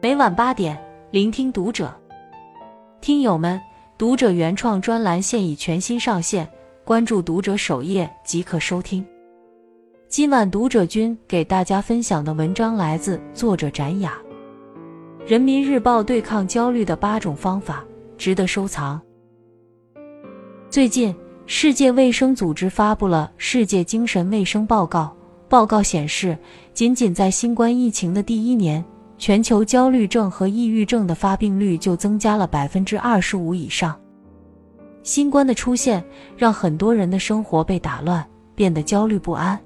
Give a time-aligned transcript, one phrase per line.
[0.00, 0.78] 每晚八点，
[1.10, 1.92] 聆听读者。
[3.00, 3.60] 听友们，
[3.98, 6.48] 读者原创专栏现已全新上线，
[6.84, 9.04] 关注读者首页即可收听。
[10.08, 14.16] 今晚读者君给大家分享的文章来自作者展雅，
[15.28, 17.84] 《人民日报》对抗焦虑的八种方法，
[18.16, 19.02] 值得收藏。
[20.70, 21.12] 最近，
[21.46, 25.12] 世界卫生组织发布了《世界精神卫生报告》，
[25.48, 26.38] 报告显示，
[26.72, 28.84] 仅仅在新冠疫情的第一年。
[29.18, 33.98] 全球焦虑症和抑郁症的发病率就增加了百分之二十五以上。
[35.02, 36.02] 新冠的出现
[36.36, 39.58] 让很多人的生活被打乱，变得焦虑不安。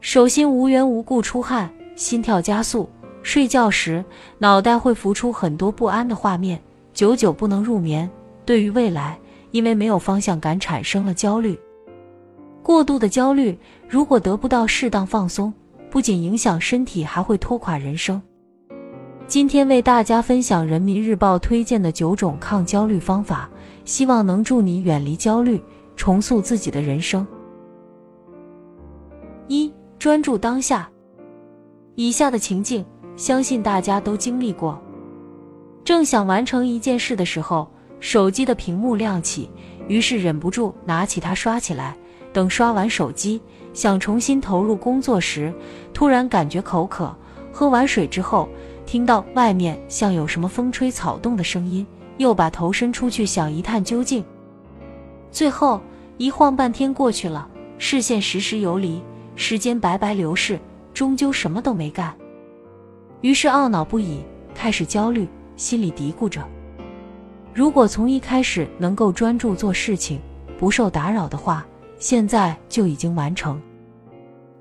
[0.00, 2.88] 手心无缘无故出汗，心跳加速，
[3.22, 4.04] 睡觉时
[4.38, 6.60] 脑袋会浮出很多不安的画面，
[6.92, 8.08] 久久不能入眠。
[8.44, 9.18] 对于未来，
[9.52, 11.58] 因为没有方向感产生了焦虑。
[12.62, 13.56] 过度的焦虑
[13.88, 15.52] 如果得不到适当放松，
[15.90, 18.20] 不仅影响身体，还会拖垮人生。
[19.32, 23.48] 今天为大家分享人民日报推荐的九种抗焦虑方法，
[23.86, 25.58] 希望能助你远离焦虑，
[25.96, 27.26] 重塑自己的人生。
[29.48, 30.86] 一、专注当下。
[31.94, 32.84] 以下的情境，
[33.16, 34.78] 相信大家都经历过：
[35.82, 37.66] 正想完成一件事的时候，
[38.00, 39.48] 手机的屏幕亮起，
[39.88, 41.96] 于是忍不住拿起它刷起来。
[42.34, 43.40] 等刷完手机，
[43.72, 45.50] 想重新投入工作时，
[45.94, 47.16] 突然感觉口渴，
[47.50, 48.46] 喝完水之后。
[48.92, 51.86] 听到外面像有什么风吹草动的声音，
[52.18, 54.22] 又把头伸出去想一探究竟。
[55.30, 55.80] 最后
[56.18, 57.48] 一晃半天过去了，
[57.78, 59.00] 视线时时游离，
[59.34, 60.60] 时间白白流逝，
[60.92, 62.14] 终究什么都没干。
[63.22, 64.20] 于是懊恼不已，
[64.54, 65.26] 开始焦虑，
[65.56, 66.46] 心里嘀咕着：
[67.54, 70.20] 如果从一开始能够专注做事情，
[70.58, 71.66] 不受打扰的话，
[71.98, 73.58] 现在就已经完成。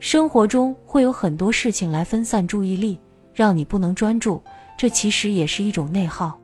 [0.00, 3.00] 生活中会有很多事情来分散注意力。
[3.38, 4.42] 让你不能专注，
[4.76, 6.36] 这其实也是一种内耗。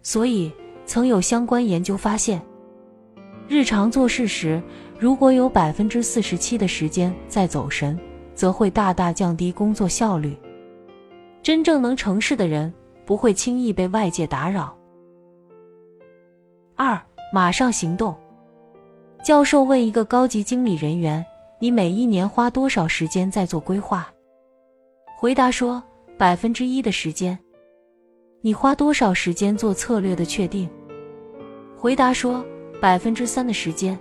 [0.00, 0.52] 所以，
[0.86, 2.40] 曾有相关研究发现，
[3.48, 4.62] 日常做事时，
[4.96, 7.98] 如果有百分之四十七的时间在走神，
[8.32, 10.38] 则会大大降低工作效率。
[11.42, 12.72] 真正能成事的人，
[13.04, 14.72] 不会轻易被外界打扰。
[16.76, 16.96] 二，
[17.32, 18.14] 马上行动。
[19.24, 21.26] 教授问一个高级经理人员
[21.58, 24.08] ：“你每一年花多少时间在做规划？”
[25.18, 25.82] 回答说。
[26.18, 27.38] 百分之一的时间，
[28.40, 30.68] 你花多少时间做策略的确定？
[31.76, 32.44] 回答说
[32.80, 33.96] 百分之三的时间，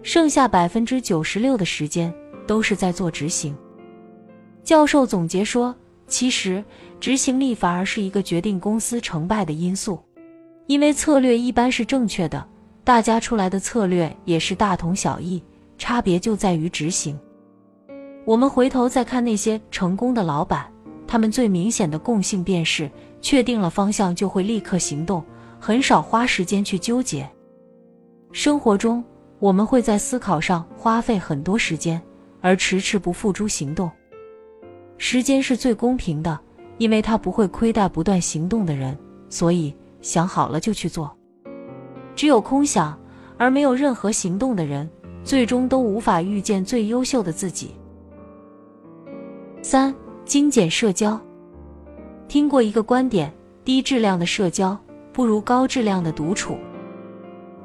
[0.00, 2.14] 剩下百分之九十六的时间
[2.46, 3.52] 都是在做执行。
[4.62, 5.74] 教授总结说，
[6.06, 6.64] 其实
[7.00, 9.98] 执行力反而是一个决定公司成败的因素，
[10.68, 12.46] 因为策略一般是正确的，
[12.84, 15.42] 大家出来的策略也是大同小异，
[15.78, 17.18] 差别就在于执行。
[18.24, 20.72] 我们回头再看那些成功的老板。
[21.08, 22.88] 他们最明显的共性便是
[23.22, 25.24] 确定了方向就会立刻行动，
[25.58, 27.26] 很少花时间去纠结。
[28.30, 29.02] 生活中，
[29.38, 32.00] 我们会在思考上花费很多时间，
[32.42, 33.90] 而迟迟不付诸行动。
[34.98, 36.38] 时间是最公平的，
[36.76, 38.96] 因为它不会亏待不断行动的人，
[39.30, 41.10] 所以想好了就去做。
[42.14, 43.00] 只有空想
[43.38, 44.86] 而没有任何行动的人，
[45.24, 47.74] 最终都无法遇见最优秀的自己。
[49.62, 49.94] 三。
[50.28, 51.18] 精简社交。
[52.28, 53.32] 听过一个观点：
[53.64, 54.78] 低质量的社交
[55.10, 56.58] 不如高质量的独处。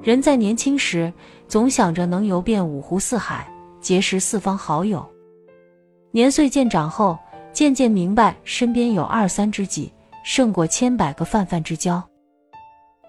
[0.01, 1.11] 人在年轻时
[1.45, 3.45] 总想着能游遍五湖四海，
[3.81, 5.05] 结识四方好友；
[6.11, 7.19] 年岁渐长后，
[7.51, 9.91] 渐渐明白身边有二三知己
[10.23, 12.01] 胜过千百个泛泛之交。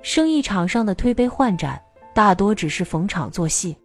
[0.02, 1.80] 生意场上的推杯换盏，
[2.12, 3.76] 大多只是逢场作戏。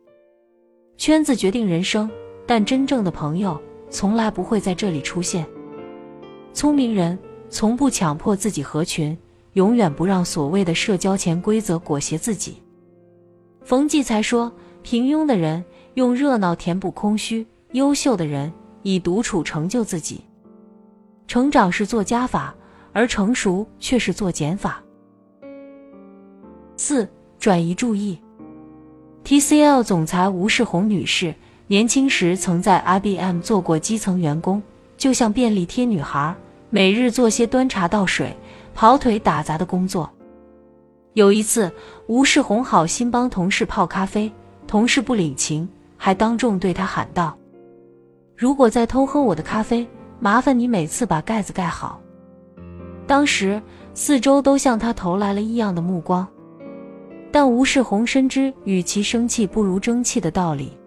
[0.97, 2.09] 圈子决定人生，
[2.47, 5.47] 但真正的朋友从来不会在这里出现。
[6.53, 7.17] 聪明人
[7.49, 9.17] 从不强迫自己合群，
[9.53, 12.57] 永远不让所谓的社交潜规则裹挟自己。
[13.63, 14.51] 冯骥才说
[14.83, 18.51] ：“平庸的人用热闹填补空虚，优秀的人
[18.81, 20.21] 以独处成就自己。
[21.28, 22.55] 成长是做加法，
[22.91, 24.84] 而成熟却是做减法。”
[26.75, 27.07] 四、
[27.37, 28.17] 转移注意。
[29.23, 31.35] TCL 总裁吴世红女士
[31.67, 34.61] 年轻时曾在 IBM 做过基层员工。
[34.99, 36.35] 就像便利贴女孩，
[36.69, 38.35] 每日做些端茶倒水、
[38.75, 40.07] 跑腿打杂的工作。
[41.13, 41.72] 有一次，
[42.07, 44.29] 吴世红好心帮同事泡咖啡，
[44.67, 47.35] 同事不领情，还当众对他喊道
[48.35, 49.87] ：“如果再偷喝我的咖啡，
[50.19, 52.02] 麻烦你每次把盖子盖好。”
[53.07, 53.59] 当时
[53.93, 56.28] 四周都向他投来了异样的目光，
[57.31, 60.78] 但吴世红深知与其生气不如争气的道理，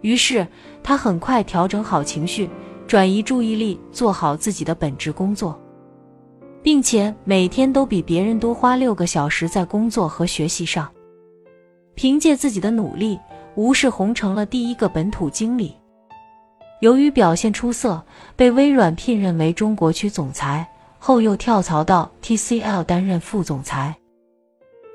[0.00, 0.44] 于是
[0.82, 2.50] 他很快调整好情绪。
[2.92, 5.58] 转移注意力，做好自己的本职工作。
[6.62, 10.86] 并且每天都比别人多花六个小时在工作和学习上。
[11.94, 13.18] 凭借自己的努力，
[13.54, 15.74] 吴世红成了第一个本土经理。
[16.82, 18.04] 由于表现出色，
[18.36, 23.96] 被微软聘任为中国区总裁，后又跳槽到 TCL 担任副总裁。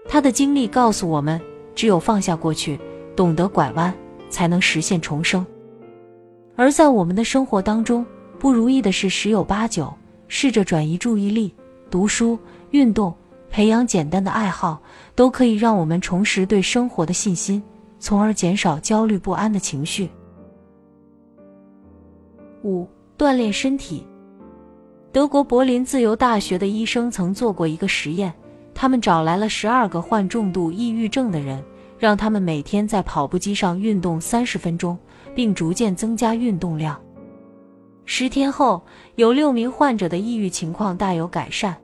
[0.08, 1.42] 他的经历告诉我们，
[1.74, 2.80] 只有放下过去，
[3.16, 3.92] 懂得拐弯，
[4.30, 5.44] 才能实现重生。
[6.58, 8.04] 而在我们的生活当中，
[8.40, 9.94] 不如意的事十有八九，
[10.28, 11.54] 试着转移注意力，
[11.92, 12.38] 读书、
[12.72, 13.14] 运动，
[13.52, 14.82] 培养简单的爱好，
[15.14, 17.62] 都可以让我们重拾对生活的信心，
[18.00, 20.10] 从而减少焦虑不安的情绪。
[22.64, 24.04] 五、锻炼身体。
[25.12, 28.34] 德国柏林自由大学的医生曾做过一个实验，
[28.74, 31.64] 他们找来了十二个患重度抑郁症的人，
[31.98, 34.98] 让他们每天在跑步机上运动三十分钟，
[35.36, 37.00] 并逐渐增加运动量。
[38.06, 38.82] 十天后，
[39.16, 41.76] 有六名患者的抑郁情况大有改善。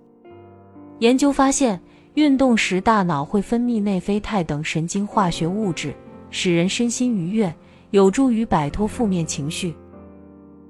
[0.99, 1.81] 研究发现，
[2.13, 5.93] 运动时大脑会分泌内啡肽等神经化学物质，
[6.29, 7.53] 使人身心愉悦，
[7.89, 9.75] 有助于摆脱负面情绪。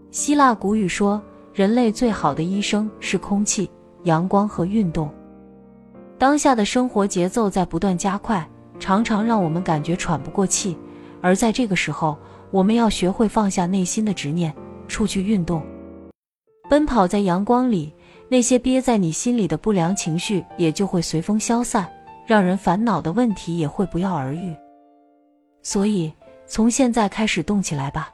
[0.10, 1.22] 希腊古语说
[1.54, 3.70] ：“人类最好的医生是空气、
[4.04, 5.10] 阳光和运动。”
[6.18, 8.48] 当下的生活节奏在不断加快，
[8.80, 10.78] 常常让我们感觉喘不过气。
[11.22, 12.18] 而在这个时候，
[12.52, 14.54] 我们要学会放下内心的执念，
[14.88, 15.64] 出去运动，
[16.70, 17.94] 奔跑在阳光里，
[18.28, 21.90] 那些憋在你心里的不良情绪也就会随风消散，
[22.28, 24.54] 让人烦恼的问题也会不药而愈。
[25.62, 26.12] 所以，
[26.46, 28.14] 从现在开始动起来吧。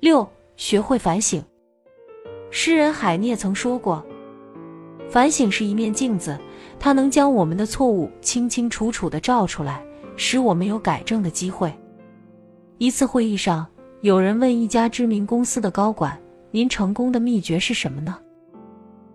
[0.00, 0.26] 六，
[0.56, 1.44] 学会反省。
[2.50, 4.02] 诗人海涅曾说过
[5.10, 6.38] ：“反省是一面镜子，
[6.78, 9.82] 它能将我们的错误清清楚楚的照出来，
[10.16, 11.72] 使我们有改正的机会。”
[12.78, 13.66] 一次会议上，
[14.02, 16.18] 有人问一家知名公司的高管
[16.52, 18.18] ：“您成功的秘诀是什么呢？”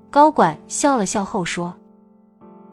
[0.10, 1.74] 高管笑了笑后说：“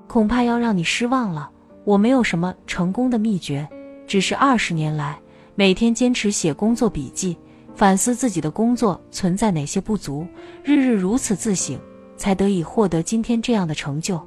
[0.09, 1.51] 恐怕要让你失望了，
[1.85, 3.69] 我没有什么成功的秘诀，
[4.07, 5.19] 只是二十年来
[5.55, 7.37] 每天坚持写工作笔记。”
[7.73, 10.27] 反思自己的工作存在哪些不足，
[10.63, 11.79] 日日如此自省，
[12.21, 14.21] 才得以获得今天这样的成就。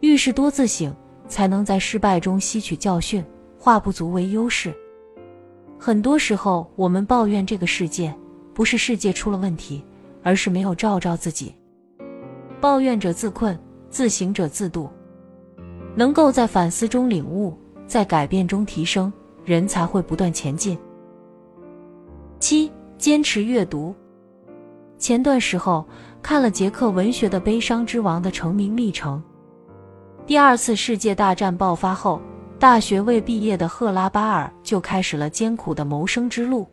[0.00, 0.94] 遇事多自省，
[1.26, 3.24] 才能在失败中吸取教训，
[3.58, 4.74] 化不足为优势。
[5.78, 8.14] 很多时候，我们抱怨这个世界，
[8.52, 9.82] 不是世界出了问题，
[10.22, 11.54] 而是没有照照自己。
[12.60, 13.58] 抱怨者自困，
[13.88, 14.86] 自省者自渡。
[15.96, 17.56] 能够在反思中领悟，
[17.86, 19.10] 在改变中提升，
[19.46, 20.76] 人才会不断前进。
[22.38, 23.94] 七，坚持阅读。
[25.02, 25.84] 前段时候
[26.22, 29.20] 看了捷克文学的《悲伤之王》的成名历程。
[30.24, 32.22] 第二次世界大战爆发后，
[32.56, 36.64] 大学未毕业的赫拉巴尔就开始了艰苦的谋生之路。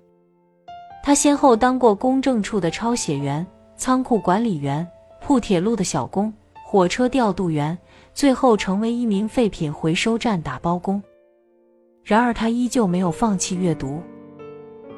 [1.02, 3.44] 他先后当过公证处的抄写员、
[3.76, 4.88] 仓库管理员、
[5.20, 6.32] 铺铁路的小工、
[6.64, 7.76] 火车调度员，
[8.14, 11.02] 最后成为一名废品回收站打包工。
[12.04, 14.00] 然而，他依旧没有放弃阅读。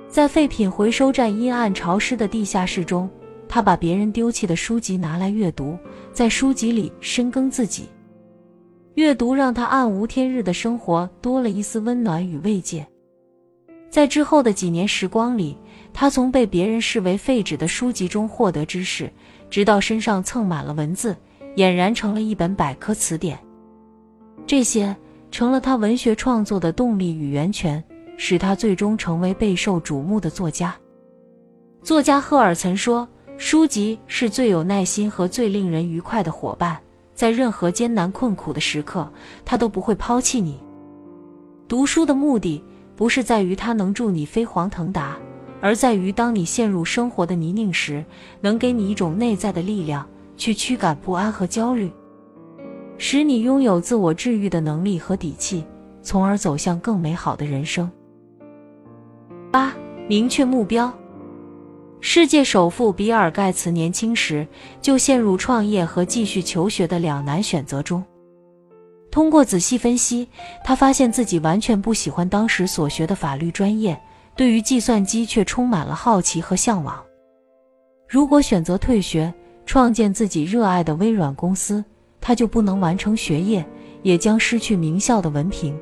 [0.09, 3.09] 在废品回收站阴暗潮湿的地下室中，
[3.51, 5.77] 他把别人丢弃的书籍拿来阅读，
[6.13, 7.89] 在书籍里深耕自己。
[8.93, 12.87] 阅读让他暗无天日的生活多了一丝温暖与慰藉。
[13.89, 15.57] 在之后的几年时光里，
[15.91, 19.11] 他从被别人视为废纸的书籍中获得知识，
[19.49, 21.13] 直到身上蹭满了文字，
[21.57, 23.37] 俨然成了一本百科词典。
[24.47, 24.95] 这些
[25.29, 27.83] 成了他文学创作的动力与源泉。
[28.23, 30.75] 使他最终成为备受瞩目的作家。
[31.81, 33.07] 作家赫尔曾说
[33.43, 36.79] ：“书籍是最有耐心和最令人愉快的伙伴，
[37.15, 39.11] 在任何艰难困苦的时刻，
[39.43, 40.59] 他都不会抛弃你。”
[41.67, 42.63] 读书的目的
[42.95, 45.17] 不是在于它能助你飞黄腾达，
[45.59, 48.05] 而在于当你陷入生活的泥泞时，
[48.41, 50.07] 能给你一种内在的力量，
[50.37, 51.91] 去驱赶不安和焦虑，
[52.99, 55.65] 使你拥有自我治愈的能力和底气，
[56.03, 57.89] 从而走向更美好的人生。
[59.49, 59.73] 八，
[60.07, 60.93] 明确目标。
[62.03, 64.45] 世界首富比尔·盖茨年轻时
[64.81, 68.03] 就陷入创业和继续求学的两难选择中。
[69.11, 70.27] 通过仔细分析，
[70.63, 73.95] 他发现自己完全不喜欢当时所学的法律专业，
[74.35, 76.99] 对于计算机却充满了好奇和向往。
[78.09, 79.31] 如果选择退学，
[79.67, 81.85] 创建自己热爱的微软公司，
[82.19, 83.63] 他就不能完成学业，
[84.01, 85.77] 也将失去名校的文凭。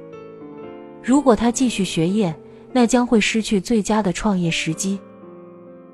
[1.01, 2.35] 如果他继续学业，
[2.73, 4.99] 那将会失去最佳的创业时机。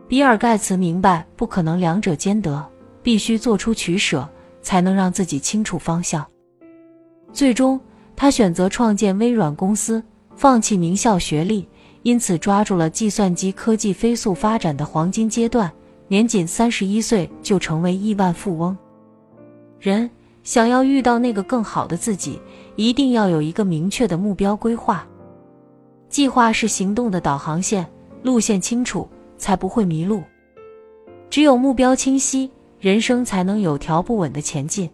[0.08, 2.64] 比尔·盖茨明白不可能两者兼得，
[3.02, 4.28] 必须做出取舍，
[4.62, 6.26] 才能让自己清楚方向。
[7.34, 7.80] 最终，
[8.16, 10.04] 他选择创建微软公司，
[10.36, 11.68] 放弃名校学历，
[12.04, 15.72] 因此抓住了计算机科技飞速发展的黄金阶段，
[16.08, 18.78] 年仅三十一岁就成为亿万富翁。
[19.80, 20.10] 人
[20.44, 22.40] 想要遇到那个更好的自己，
[22.76, 25.06] 一定要有一个明确的目标规划。
[26.10, 27.86] 计划是行动的导航线，
[28.22, 30.24] 路线清楚才不会迷路。
[31.30, 32.50] 只有目标清晰，
[32.80, 34.90] 人生才能有条不紊的前进。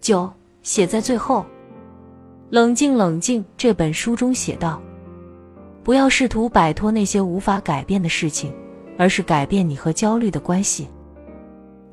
[0.00, 0.30] 九
[0.62, 1.44] 写在最后，
[2.50, 3.44] 冷静冷静。
[3.56, 4.80] 这本书中写道：
[5.82, 8.52] 不要试图摆脱那些无法改变的事情，
[8.98, 10.88] 而是改变你和焦虑的关系。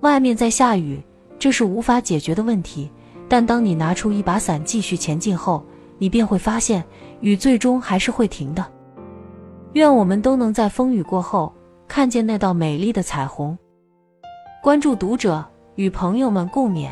[0.01, 1.01] 外面在下雨，
[1.39, 2.89] 这是无法解决的问题。
[3.29, 5.63] 但当你拿出一把伞继续前进后，
[5.97, 6.83] 你便会发现
[7.19, 8.65] 雨最终还是会停的。
[9.77, 11.53] 愿我们都能在风雨过后
[11.87, 13.55] 看见那道美丽的彩虹。
[14.63, 16.89] 关注读者，与朋友们共勉。